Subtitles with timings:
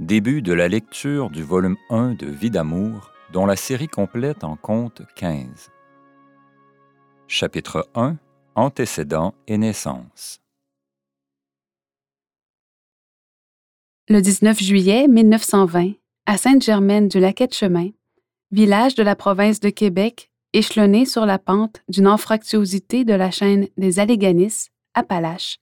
[0.00, 4.56] Début de la lecture du volume 1 de Vie d'amour, dont la série complète en
[4.56, 5.68] compte 15.
[7.28, 8.16] Chapitre 1
[8.54, 10.40] Antécédents et naissance.
[14.08, 15.92] Le 19 juillet 1920,
[16.24, 17.90] à Sainte-Germaine-du-Lac-Chemin,
[18.52, 23.68] village de la province de Québec, échelonné sur la pente d'une anfractuosité de la chaîne
[23.76, 25.58] des Alléganisses, Appalaches,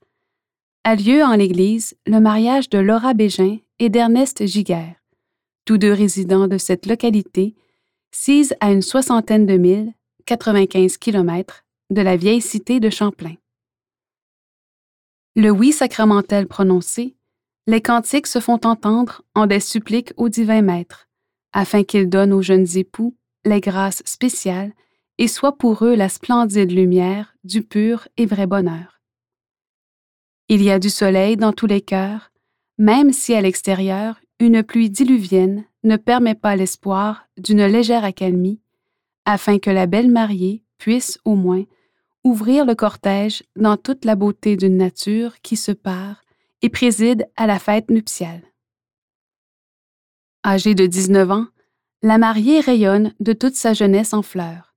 [0.84, 4.96] a lieu en l'Église le mariage de Laura Bégin et d'Ernest Giguère,
[5.64, 7.54] tous deux résidents de cette localité,
[8.10, 9.92] sise à une soixantaine de milles,
[10.26, 13.34] 95 km, de la vieille cité de Champlain.
[15.36, 17.16] Le oui sacramentel prononcé,
[17.66, 21.08] les cantiques se font entendre en des suppliques au divin maître,
[21.52, 24.72] afin qu'il donne aux jeunes époux les grâces spéciales
[25.18, 29.00] et soit pour eux la splendide lumière du pur et vrai bonheur.
[30.48, 32.30] Il y a du soleil dans tous les cœurs,
[32.78, 38.60] même si à l'extérieur, une pluie diluvienne ne permet pas l'espoir d'une légère accalmie,
[39.24, 41.64] afin que la belle mariée puisse, au moins,
[42.24, 46.22] ouvrir le cortège dans toute la beauté d'une nature qui se part
[46.62, 48.42] et préside à la fête nuptiale.
[50.46, 51.46] Âgée de 19 ans,
[52.02, 54.74] la mariée rayonne de toute sa jeunesse en fleurs.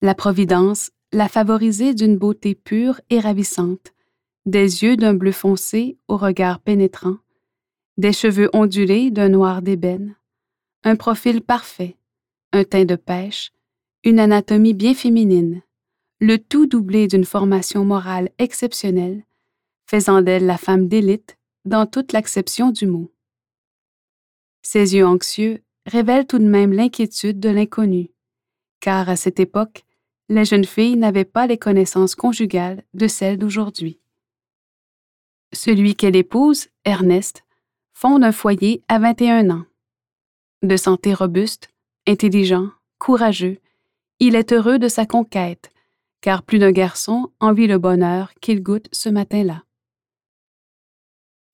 [0.00, 3.92] La Providence l'a favorisée d'une beauté pure et ravissante,
[4.50, 7.16] des yeux d'un bleu foncé au regard pénétrant,
[7.96, 10.16] des cheveux ondulés d'un noir d'ébène,
[10.82, 11.96] un profil parfait,
[12.52, 13.52] un teint de pêche,
[14.02, 15.62] une anatomie bien féminine,
[16.20, 19.24] le tout doublé d'une formation morale exceptionnelle,
[19.86, 23.12] faisant d'elle la femme d'élite dans toute l'acception du mot.
[24.62, 28.10] Ses yeux anxieux révèlent tout de même l'inquiétude de l'inconnu,
[28.80, 29.84] car à cette époque,
[30.28, 33.99] les jeunes filles n'avaient pas les connaissances conjugales de celles d'aujourd'hui.
[35.52, 37.44] Celui qu'elle épouse, Ernest,
[37.92, 39.64] fonde un foyer à 21 ans.
[40.62, 41.68] De santé robuste,
[42.06, 43.58] intelligent, courageux,
[44.20, 45.70] il est heureux de sa conquête,
[46.20, 49.64] car plus d'un garçon envie le bonheur qu'il goûte ce matin-là.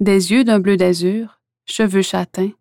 [0.01, 2.53] Des yeux d'un bleu d'azur, cheveux châtains,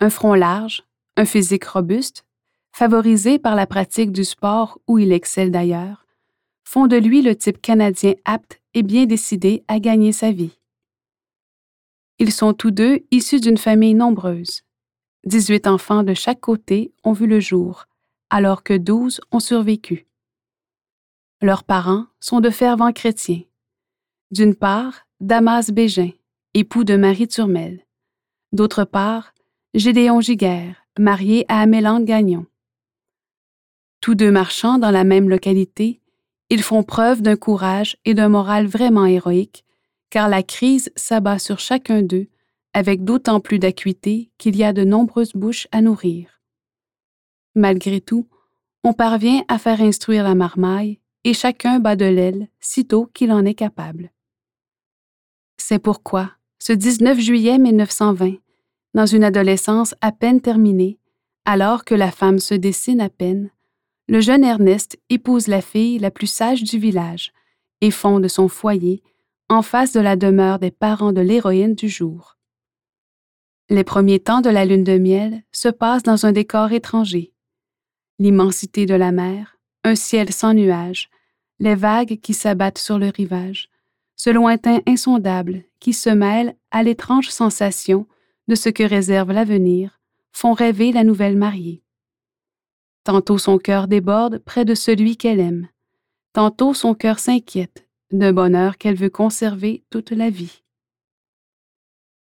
[0.00, 0.84] un front large,
[1.16, 2.24] un physique robuste,
[2.72, 6.06] favorisé par la pratique du sport où il excelle d'ailleurs,
[6.64, 10.58] font de lui le type canadien apte et bien décidé à gagner sa vie.
[12.20, 14.62] Ils sont tous deux issus d'une famille nombreuse.
[15.24, 17.86] 18 enfants de chaque côté ont vu le jour,
[18.28, 20.06] alors que 12 ont survécu.
[21.40, 23.42] Leurs parents sont de fervents chrétiens.
[24.32, 26.10] D'une part, Damas Bégin,
[26.54, 27.86] époux de Marie Turmel.
[28.52, 29.32] D'autre part,
[29.74, 32.46] Gédéon Giguère, marié à Amélande Gagnon.
[34.00, 36.00] Tous deux marchant dans la même localité,
[36.50, 39.64] ils font preuve d'un courage et d'un moral vraiment héroïque
[40.10, 42.28] car la crise s'abat sur chacun d'eux
[42.74, 46.40] avec d'autant plus d'acuité qu'il y a de nombreuses bouches à nourrir.
[47.54, 48.28] Malgré tout,
[48.84, 53.44] on parvient à faire instruire la marmaille et chacun bat de l'aile sitôt qu'il en
[53.44, 54.12] est capable.
[55.56, 58.36] C'est pourquoi, ce 19 juillet 1920,
[58.94, 60.98] dans une adolescence à peine terminée,
[61.44, 63.50] alors que la femme se dessine à peine,
[64.06, 67.32] le jeune Ernest épouse la fille la plus sage du village
[67.80, 69.02] et fonde son foyer
[69.50, 72.36] en face de la demeure des parents de l'héroïne du jour.
[73.70, 77.32] Les premiers temps de la lune de miel se passent dans un décor étranger.
[78.18, 81.08] L'immensité de la mer, un ciel sans nuages,
[81.60, 83.70] les vagues qui s'abattent sur le rivage,
[84.16, 88.06] ce lointain insondable qui se mêle à l'étrange sensation
[88.48, 90.00] de ce que réserve l'avenir,
[90.32, 91.82] font rêver la nouvelle mariée.
[93.04, 95.68] Tantôt son cœur déborde près de celui qu'elle aime,
[96.34, 100.62] tantôt son cœur s'inquiète d'un bonheur qu'elle veut conserver toute la vie.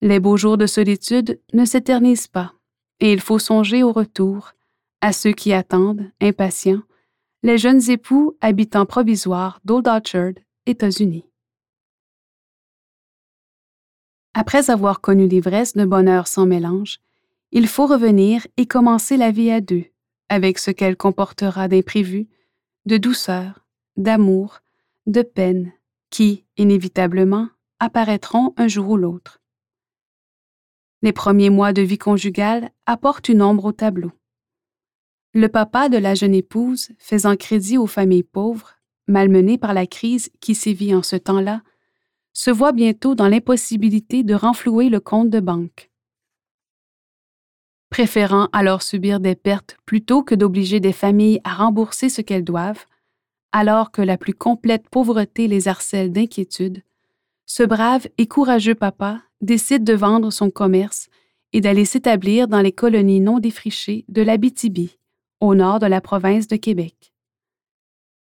[0.02, 2.54] Les beaux jours de solitude ne s'éternisent pas,
[3.00, 4.52] et il faut songer au retour,
[5.00, 6.82] à ceux qui attendent, impatients,
[7.42, 10.32] les jeunes époux habitants provisoires d'Old Orchard,
[10.66, 11.24] États-Unis.
[14.34, 16.98] Après avoir connu l'ivresse d'un bonheur sans mélange,
[17.52, 19.84] il faut revenir et commencer la vie à deux,
[20.28, 22.28] avec ce qu'elle comportera d'imprévu,
[22.84, 24.60] de douceur, d'amour,
[25.06, 25.72] de peines
[26.10, 27.48] qui, inévitablement,
[27.78, 29.40] apparaîtront un jour ou l'autre.
[31.02, 34.12] Les premiers mois de vie conjugale apportent une ombre au tableau.
[35.34, 38.76] Le papa de la jeune épouse, faisant crédit aux familles pauvres,
[39.06, 41.62] malmenées par la crise qui sévit en ce temps-là,
[42.32, 45.90] se voit bientôt dans l'impossibilité de renflouer le compte de banque.
[47.90, 52.86] Préférant alors subir des pertes plutôt que d'obliger des familles à rembourser ce qu'elles doivent,
[53.52, 56.82] alors que la plus complète pauvreté les harcèle d'inquiétude,
[57.46, 61.08] ce brave et courageux papa décide de vendre son commerce
[61.52, 64.98] et d'aller s'établir dans les colonies non défrichées de l'Abitibi,
[65.40, 67.12] au nord de la province de Québec.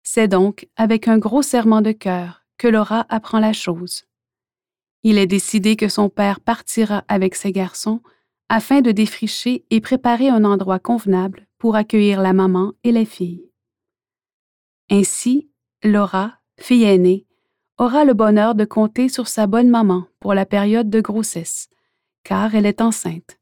[0.02, 4.04] C'est donc avec un gros serment de cœur que Laura apprend la chose.
[5.02, 8.00] Il est décidé que son père partira avec ses garçons
[8.48, 13.49] afin de défricher et préparer un endroit convenable pour accueillir la maman et les filles.
[14.90, 15.48] Ainsi,
[15.84, 17.26] Laura, fille aînée,
[17.78, 21.68] aura le bonheur de compter sur sa bonne maman pour la période de grossesse,
[22.24, 23.38] car elle est enceinte.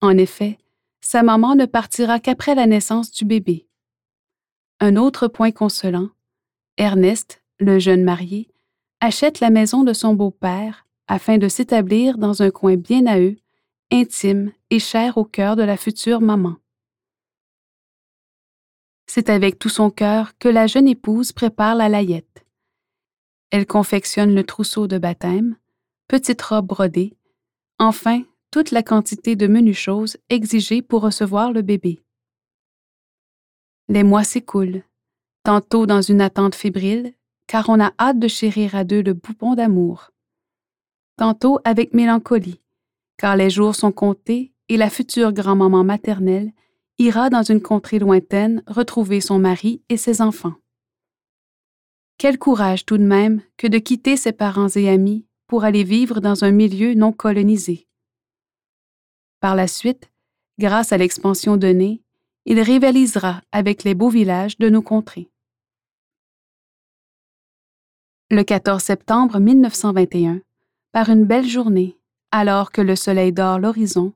[0.00, 0.58] En effet,
[1.02, 3.68] sa maman ne partira qu'après la naissance du bébé.
[4.80, 6.08] Un autre point consolant,
[6.78, 8.50] Ernest, le jeune marié,
[9.00, 13.36] achète la maison de son beau-père afin de s'établir dans un coin bien à eux,
[13.92, 16.56] intime et cher au cœur de la future maman.
[19.10, 22.44] C'est avec tout son cœur que la jeune épouse prépare la layette.
[23.50, 25.56] Elle confectionne le trousseau de baptême,
[26.08, 27.16] petite robe brodée,
[27.78, 32.02] enfin toute la quantité de menues choses exigées pour recevoir le bébé.
[33.88, 34.82] Les mois s'écoulent,
[35.42, 37.14] tantôt dans une attente fébrile,
[37.46, 40.10] car on a hâte de chérir à deux le boupon d'amour,
[41.16, 42.60] tantôt avec mélancolie,
[43.16, 46.52] car les jours sont comptés et la future grand-maman maternelle
[46.98, 50.54] ira dans une contrée lointaine retrouver son mari et ses enfants.
[52.18, 56.20] Quel courage tout de même que de quitter ses parents et amis pour aller vivre
[56.20, 57.86] dans un milieu non colonisé.
[59.40, 60.10] Par la suite,
[60.58, 62.02] grâce à l'expansion Nez,
[62.44, 65.30] il rivalisera avec les beaux villages de nos contrées.
[68.30, 70.42] Le 14 septembre 1921,
[70.92, 71.96] par une belle journée,
[72.30, 74.12] alors que le soleil dort l'horizon,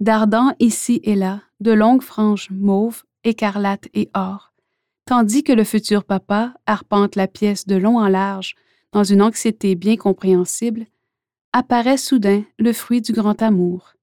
[0.00, 4.52] dardant ici et là de longues franges mauves, écarlates et or,
[5.06, 8.54] tandis que le futur papa arpente la pièce de long en large
[8.92, 10.84] dans une anxiété bien compréhensible,
[11.54, 13.94] apparaît soudain le fruit du grand amour,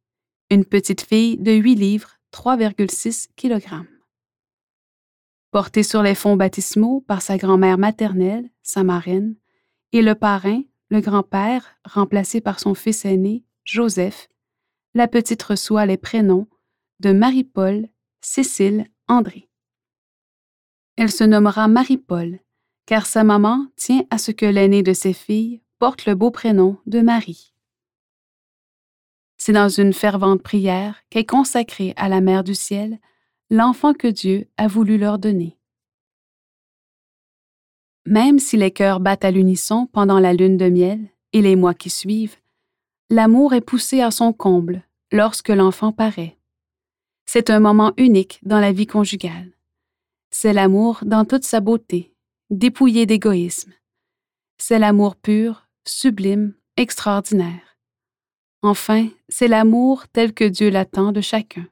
[0.50, 3.86] une petite fille de 8 livres, 3,6 kg.
[5.52, 9.36] Portée sur les fonds baptismaux par sa grand-mère maternelle, sa marraine,
[9.92, 14.30] et le parrain, le grand-père, remplacé par son fils aîné, Joseph,
[14.96, 16.48] la petite reçoit les prénoms
[17.02, 17.90] de Marie-Paul,
[18.22, 19.50] Cécile, André.
[20.98, 22.40] Elle se nommera Marie-Paul,
[22.86, 26.78] car sa maman tient à ce que l'aînée de ses filles porte le beau prénom
[26.86, 27.56] de Marie.
[29.38, 33.00] C'est dans une fervente prière qu'est consacrée à la Mère du Ciel
[33.50, 35.58] l'enfant que Dieu a voulu leur donner.
[38.06, 41.00] Même si les cœurs battent à l'unisson pendant la lune de miel
[41.34, 42.38] et les mois qui suivent,
[43.10, 46.38] l'amour est poussé à son comble lorsque l'enfant paraît.
[47.34, 49.54] C'est un moment unique dans la vie conjugale.
[50.32, 52.14] C'est l'amour dans toute sa beauté,
[52.50, 53.72] dépouillé d'égoïsme.
[54.58, 57.78] C'est l'amour pur, sublime, extraordinaire.
[58.62, 61.66] Enfin, c'est l'amour tel que Dieu l'attend de chacun.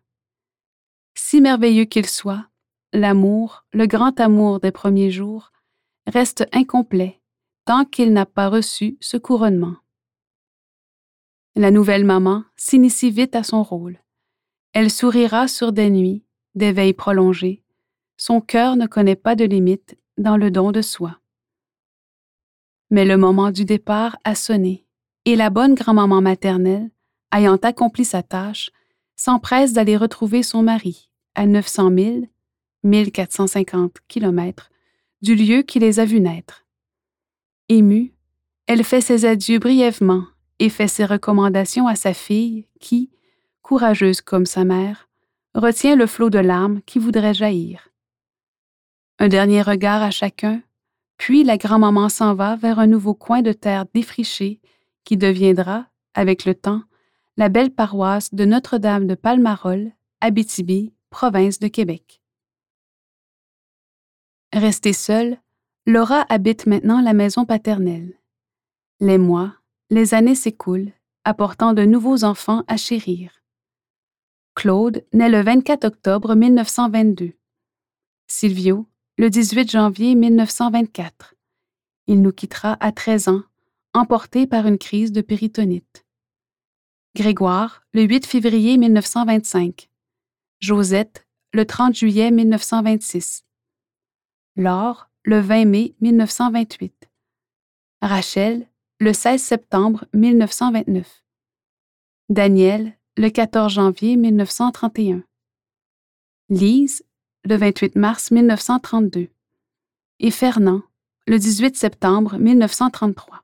[1.14, 2.48] Si merveilleux qu'il soit,
[2.94, 5.52] l'amour, le grand amour des premiers jours,
[6.08, 7.20] reste incomplet
[7.66, 9.76] tant qu'il n'a pas reçu ce couronnement.
[11.58, 14.00] La nouvelle maman s'initie vite à son rôle.
[14.74, 16.24] Elle sourira sur des nuits,
[16.56, 17.63] des veilles prolongées.
[18.18, 21.19] Son cœur ne connaît pas de limite dans le don de soi.
[22.92, 24.86] Mais le moment du départ a sonné,
[25.25, 26.89] et la bonne grand-maman maternelle,
[27.33, 28.71] ayant accompli sa tâche,
[29.16, 32.17] s'empresse d'aller retrouver son mari à 900 000,
[32.84, 34.70] 1450 km
[35.22, 36.65] du lieu qui les a vus naître.
[37.67, 38.13] Émue,
[38.67, 40.24] elle fait ses adieux brièvement
[40.60, 43.10] et fait ses recommandations à sa fille qui,
[43.62, 45.10] courageuse comme sa mère,
[45.54, 47.89] retient le flot de larmes qui voudrait jaillir.
[49.20, 50.62] Un dernier regard à chacun,
[51.18, 54.62] puis la grand-maman s'en va vers un nouveau coin de terre défriché
[55.04, 56.84] qui deviendra, avec le temps,
[57.38, 62.22] la belle paroisse de Notre-Dame de Palmarol, Abitibi, province de Québec.
[64.54, 65.38] Restée seule,
[65.86, 68.13] Laura habite maintenant la maison paternelle.
[69.00, 69.54] Les mois,
[69.89, 70.92] les années s'écoulent,
[71.24, 73.38] apportant de nouveaux enfants à chérir.
[74.60, 77.32] Claude naît le 24 octobre 1922.
[78.28, 81.36] Silvio, le 18 janvier 1924.
[82.08, 83.44] Il nous quittera à 13 ans,
[83.94, 86.06] emporté par une crise de péritonite.
[87.16, 89.89] Grégoire, le 8 février 1925.
[90.60, 93.46] Josette, le 30 juillet 1926.
[94.58, 97.10] Laure, le 20 mai 1928.
[98.01, 98.68] Rachel,
[99.00, 101.24] le 16 septembre 1929.
[102.28, 105.24] Daniel, le 14 janvier 1931.
[106.48, 107.04] Lise,
[107.44, 109.28] le 28 mars 1932.
[110.20, 110.84] Et Fernand,
[111.28, 113.44] le 18 septembre 1933.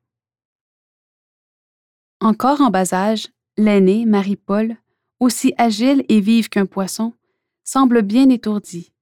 [2.22, 3.28] Encore en bas âge,
[3.58, 4.78] L'aînée, Marie-Paul,
[5.20, 7.12] aussi agile et vive qu'un poisson,
[7.66, 8.94] semble bien étourdie.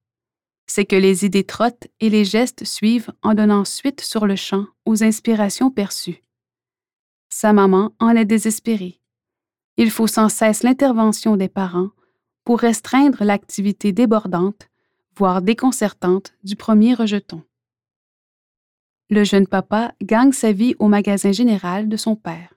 [0.66, 4.66] C'est que les idées trottent et les gestes suivent en donnant suite sur le champ
[4.86, 6.24] aux inspirations perçues.
[7.28, 9.00] Sa maman en est désespérée.
[9.76, 11.90] Il faut sans cesse l'intervention des parents
[12.44, 14.68] pour restreindre l'activité débordante,
[15.16, 17.42] voire déconcertante, du premier rejeton.
[19.10, 22.54] Le jeune papa gagne sa vie au magasin général de son père.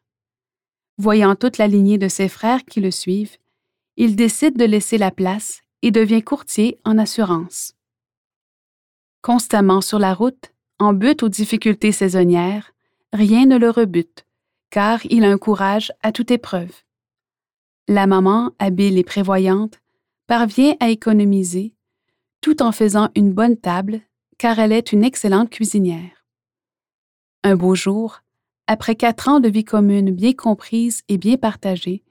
[0.97, 3.37] Voyant toute la lignée de ses frères qui le suivent,
[3.97, 7.73] il décide de laisser la place et devient courtier en assurance.
[9.21, 12.73] Constamment sur la route, en but aux difficultés saisonnières,
[13.13, 14.25] rien ne le rebute,
[14.69, 16.83] car il a un courage à toute épreuve.
[17.89, 19.79] La maman, habile et prévoyante,
[20.27, 21.73] parvient à économiser,
[22.41, 24.01] tout en faisant une bonne table,
[24.37, 26.25] car elle est une excellente cuisinière.
[27.43, 28.23] Un beau jour,
[28.67, 32.03] après quatre ans de vie commune bien comprise et bien partagée,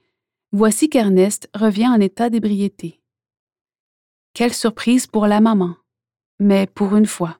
[0.51, 2.99] voici qu'Ernest revient en état d'ébriété.
[4.33, 5.75] Quelle surprise pour la maman,
[6.39, 7.39] mais pour une fois.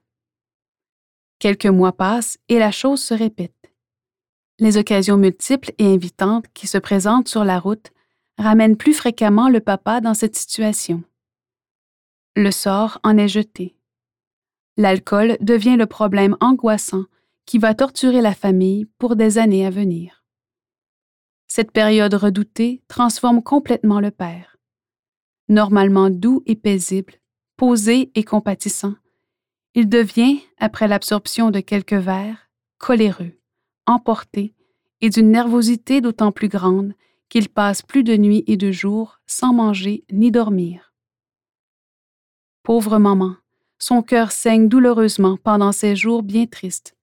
[1.40, 3.72] Quelques mois passent et la chose se répète.
[4.60, 7.90] Les occasions multiples et invitantes qui se présentent sur la route
[8.38, 11.02] ramènent plus fréquemment le papa dans cette situation.
[12.36, 13.76] Le sort en est jeté.
[14.76, 17.04] L'alcool devient le problème angoissant
[17.46, 20.24] qui va torturer la famille pour des années à venir.
[21.48, 24.56] Cette période redoutée transforme complètement le père.
[25.48, 27.14] Normalement doux et paisible,
[27.56, 28.94] posé et compatissant,
[29.74, 33.32] il devient, après l'absorption de quelques verres, coléreux,
[33.86, 34.54] emporté
[35.00, 36.94] et d'une nervosité d'autant plus grande
[37.28, 40.92] qu'il passe plus de nuits et de jours sans manger ni dormir.
[42.62, 43.36] Pauvre maman,
[43.78, 46.96] son cœur saigne douloureusement pendant ces jours bien tristes,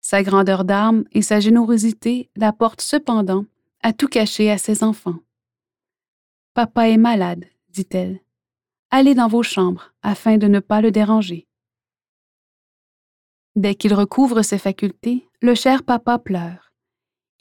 [0.00, 3.46] sa grandeur d'âme et sa générosité la portent cependant
[3.82, 5.18] à tout cacher à ses enfants.
[6.52, 8.20] Papa est malade, dit-elle.
[8.90, 11.46] Allez dans vos chambres afin de ne pas le déranger.
[13.56, 16.63] Dès qu'il recouvre ses facultés, le cher papa pleure.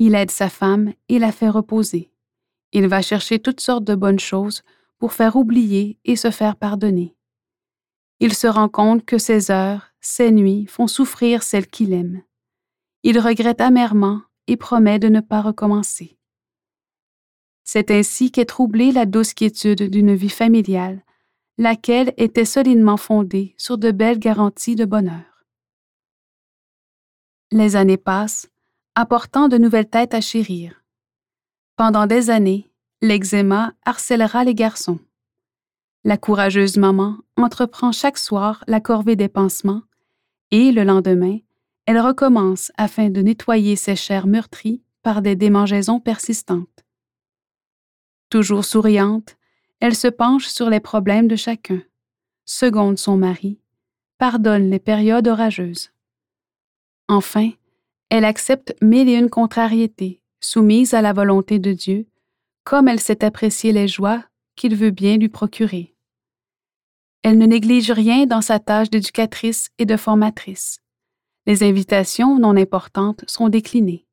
[0.06, 2.12] Il aide sa femme et la fait reposer.
[2.74, 4.62] Il va chercher toutes sortes de bonnes choses
[4.98, 7.16] pour faire oublier et se faire pardonner.
[8.20, 12.22] Il se rend compte que ses heures, ses nuits font souffrir celle qu'il aime.
[13.04, 16.18] Il regrette amèrement et promet de ne pas recommencer.
[17.64, 21.02] C'est ainsi qu'est troublée la douce quiétude d'une vie familiale,
[21.58, 25.46] laquelle était solidement fondée sur de belles garanties de bonheur.
[27.54, 28.50] Les années passent,
[28.96, 30.84] apportant de nouvelles têtes à chérir.
[31.76, 32.70] Pendant des années,
[33.02, 35.00] l'eczéma harcèlera les garçons.
[36.04, 39.82] La courageuse maman entreprend chaque soir la corvée des pansements
[40.52, 41.40] et, le lendemain,
[41.86, 46.86] elle recommence afin de nettoyer ses chairs meurtries par des démangeaisons persistantes.
[48.30, 49.38] Toujours souriante,
[49.80, 51.82] elle se penche sur les problèmes de chacun,
[52.46, 53.60] seconde son mari,
[54.18, 55.92] pardonne les périodes orageuses.
[57.08, 57.52] Enfin,
[58.16, 62.06] elle accepte mille et une contrariétés, soumise à la volonté de Dieu,
[62.64, 64.24] comme elle sait apprécier les joies
[64.56, 65.96] qu'il veut bien lui procurer.
[67.24, 70.80] Elle ne néglige rien dans sa tâche d'éducatrice et de formatrice.
[71.48, 74.06] Les invitations non importantes sont déclinées.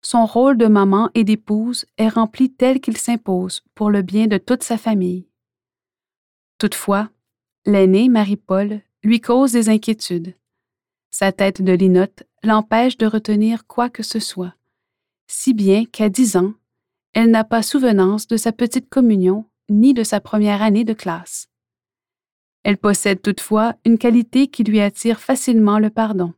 [0.00, 4.38] Son rôle de maman et d'épouse est rempli tel qu'il s'impose pour le bien de
[4.38, 5.26] toute sa famille.
[6.58, 7.10] Toutefois,
[7.66, 10.36] l'aînée, Marie-Paul, lui cause des inquiétudes.
[11.10, 14.54] Sa tête de linotte l'empêche de retenir quoi que ce soit,
[15.26, 16.54] si bien qu'à dix ans,
[17.14, 21.48] elle n'a pas souvenance de sa petite communion ni de sa première année de classe.
[22.64, 26.34] Elle possède toutefois une qualité qui lui attire facilement le pardon.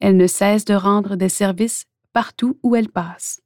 [0.00, 3.40] Elle ne cesse de rendre des services partout où elle passe.